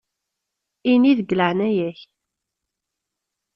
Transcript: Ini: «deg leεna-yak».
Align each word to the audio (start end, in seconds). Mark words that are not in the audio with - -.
Ini: 0.91 1.11
«deg 1.17 1.29
leεna-yak». 1.37 1.99